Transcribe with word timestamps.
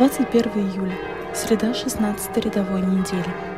21 0.00 0.52
июля, 0.54 0.98
среда 1.34 1.74
16 1.74 2.34
рядовой 2.38 2.80
недели. 2.80 3.49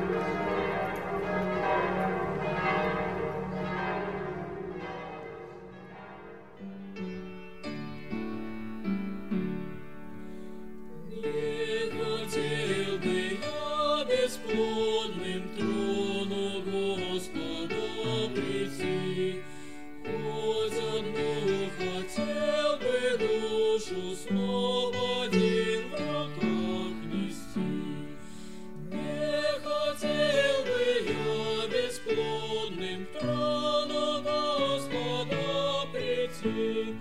Прийти. 36.40 36.96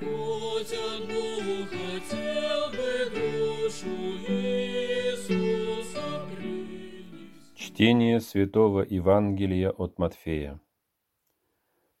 Хоть 0.00 0.72
одну 0.72 1.66
хотел 1.66 2.70
бы 2.70 3.10
душу 3.14 3.88
Иисуса 4.28 6.02
принести. 6.36 7.54
Чтение 7.54 8.20
Святого 8.20 8.82
Евангелия 8.82 9.70
от 9.70 9.98
Матфея. 9.98 10.60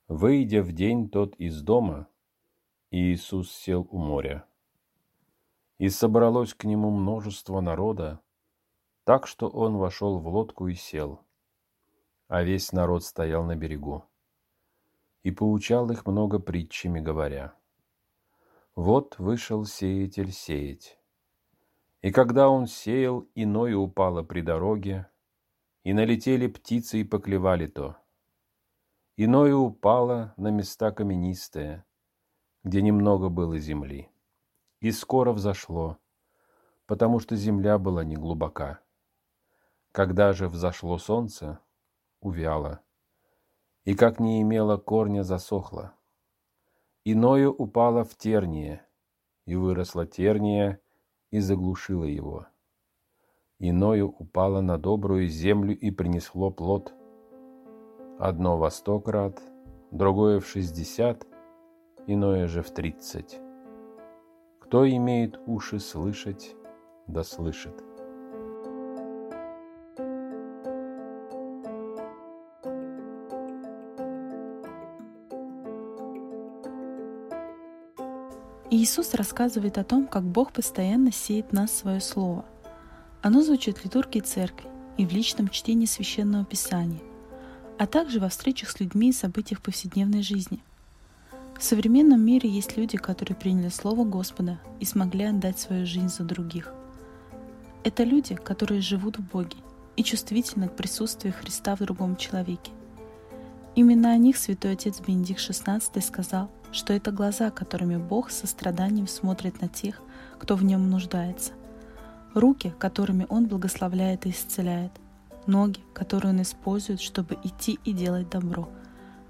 Выйдя 0.08 0.62
в 0.62 0.72
день 0.72 1.08
тот 1.08 1.34
из 1.36 1.62
дома, 1.62 2.08
Иисус 2.90 3.50
сел 3.50 3.86
у 3.90 3.98
моря. 3.98 4.44
И 5.78 5.88
собралось 5.88 6.54
к 6.54 6.64
нему 6.64 6.90
множество 6.90 7.60
народа, 7.60 8.20
так 9.04 9.26
что 9.26 9.48
он 9.48 9.76
вошел 9.76 10.18
в 10.18 10.28
лодку 10.28 10.68
и 10.68 10.74
сел, 10.74 11.20
а 12.26 12.42
весь 12.42 12.72
народ 12.72 13.04
стоял 13.04 13.44
на 13.44 13.54
берегу. 13.54 14.04
И 15.28 15.30
поучал 15.30 15.90
их 15.90 16.06
много 16.06 16.38
притчами, 16.38 17.00
говоря, 17.00 17.52
«Вот 18.74 19.18
вышел 19.18 19.66
сеятель 19.66 20.32
сеять. 20.32 20.98
И 22.00 22.10
когда 22.10 22.48
он 22.48 22.66
сеял, 22.66 23.28
иное 23.34 23.76
упало 23.76 24.22
при 24.22 24.40
дороге, 24.40 25.06
и 25.84 25.92
налетели 25.92 26.46
птицы 26.46 27.02
и 27.02 27.04
поклевали 27.04 27.66
то. 27.66 27.98
Иное 29.18 29.54
упало 29.54 30.32
на 30.38 30.48
места 30.48 30.92
каменистые, 30.92 31.84
где 32.64 32.80
немного 32.80 33.28
было 33.28 33.58
земли. 33.58 34.08
И 34.80 34.90
скоро 34.92 35.34
взошло, 35.34 35.98
потому 36.86 37.20
что 37.20 37.36
земля 37.36 37.76
была 37.76 38.02
не 38.02 38.16
глубока. 38.16 38.80
Когда 39.92 40.32
же 40.32 40.48
взошло 40.48 40.96
солнце, 40.96 41.58
увяло, 42.20 42.80
и 43.88 43.94
как 43.94 44.20
не 44.20 44.42
имело 44.42 44.76
корня, 44.76 45.22
засохло. 45.22 45.94
Иное 47.06 47.48
упало 47.48 48.04
в 48.04 48.18
терние, 48.18 48.86
и 49.46 49.56
выросла 49.56 50.04
терния, 50.04 50.78
и 51.30 51.38
заглушила 51.38 52.04
его. 52.04 52.46
Иное 53.58 54.04
упало 54.04 54.60
на 54.60 54.76
добрую 54.76 55.26
землю 55.28 55.74
и 55.74 55.90
принесло 55.90 56.50
плод. 56.50 56.92
Одно 58.18 58.58
во 58.58 58.70
сто 58.70 59.00
крат, 59.00 59.40
другое 59.90 60.40
в 60.40 60.46
шестьдесят, 60.46 61.26
иное 62.06 62.46
же 62.46 62.60
в 62.60 62.70
тридцать. 62.70 63.40
Кто 64.60 64.86
имеет 64.86 65.40
уши 65.46 65.78
слышать, 65.78 66.54
да 67.06 67.22
слышит. 67.22 67.82
Иисус 78.70 79.14
рассказывает 79.14 79.78
о 79.78 79.84
том, 79.84 80.06
как 80.06 80.24
Бог 80.24 80.52
постоянно 80.52 81.10
сеет 81.10 81.48
в 81.48 81.52
нас 81.54 81.72
свое 81.72 82.02
Слово. 82.02 82.44
Оно 83.22 83.42
звучит 83.42 83.78
в 83.78 83.84
литургии 83.84 84.20
церкви 84.20 84.68
и 84.98 85.06
в 85.06 85.12
личном 85.12 85.48
чтении 85.48 85.86
Священного 85.86 86.44
Писания, 86.44 87.00
а 87.78 87.86
также 87.86 88.20
во 88.20 88.28
встречах 88.28 88.70
с 88.70 88.78
людьми 88.78 89.08
и 89.08 89.12
событиях 89.12 89.62
повседневной 89.62 90.20
жизни. 90.20 90.62
В 91.58 91.64
современном 91.64 92.20
мире 92.20 92.50
есть 92.50 92.76
люди, 92.76 92.98
которые 92.98 93.36
приняли 93.36 93.70
Слово 93.70 94.04
Господа 94.04 94.60
и 94.80 94.84
смогли 94.84 95.24
отдать 95.24 95.58
свою 95.58 95.86
жизнь 95.86 96.10
за 96.10 96.24
других. 96.24 96.70
Это 97.84 98.04
люди, 98.04 98.34
которые 98.34 98.82
живут 98.82 99.16
в 99.16 99.22
Боге 99.22 99.56
и 99.96 100.04
чувствительны 100.04 100.68
к 100.68 100.76
присутствию 100.76 101.32
Христа 101.32 101.74
в 101.74 101.80
другом 101.80 102.16
человеке. 102.16 102.70
Именно 103.78 104.10
о 104.10 104.16
них 104.16 104.36
святой 104.36 104.72
отец 104.72 104.98
Бенедикт 104.98 105.38
XVI 105.38 106.02
сказал, 106.02 106.50
что 106.72 106.92
это 106.92 107.12
глаза, 107.12 107.52
которыми 107.52 107.96
Бог 107.96 108.32
со 108.32 108.48
страданием 108.48 109.06
смотрит 109.06 109.62
на 109.62 109.68
тех, 109.68 110.02
кто 110.40 110.56
в 110.56 110.64
нем 110.64 110.90
нуждается, 110.90 111.52
руки, 112.34 112.74
которыми 112.80 113.24
Он 113.28 113.46
благословляет 113.46 114.26
и 114.26 114.30
исцеляет, 114.30 114.90
ноги, 115.46 115.78
которые 115.94 116.32
Он 116.32 116.42
использует, 116.42 117.00
чтобы 117.00 117.38
идти 117.44 117.78
и 117.84 117.92
делать 117.92 118.28
добро, 118.28 118.68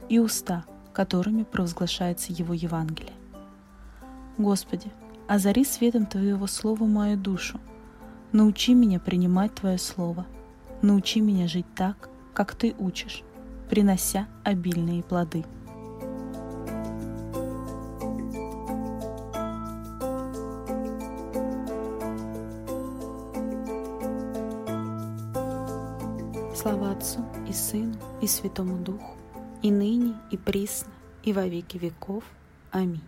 и 0.09 0.19
уста, 0.19 0.65
которыми 0.95 1.43
провозглашается 1.43 2.33
Его 2.33 2.55
Евангелие. 2.55 3.13
Господи, 4.39 4.91
озари 5.27 5.65
светом 5.65 6.07
Твоего 6.07 6.47
Слова 6.47 6.85
мою 6.85 7.19
душу, 7.19 7.61
научи 8.33 8.73
меня 8.73 8.99
принимать 8.99 9.55
Твое 9.55 9.77
Слово, 9.77 10.25
научи 10.81 11.21
меня 11.21 11.49
жить 11.49 11.67
так, 11.75 12.09
как 12.33 12.55
Ты 12.55 12.75
учишь, 12.79 13.25
принося 13.69 14.27
обильные 14.45 15.03
плоды. 15.03 15.45
Слава 26.55 26.91
Отцу 26.91 27.25
и 27.49 27.53
Сыну 27.53 27.95
и 28.21 28.27
Святому 28.27 28.79
Духу, 28.79 29.17
и 29.63 29.71
ныне, 29.71 30.15
и 30.31 30.37
присно, 30.37 30.93
и 31.23 31.33
во 31.33 31.47
веки 31.47 31.79
веков. 31.79 32.25
Аминь. 32.71 33.01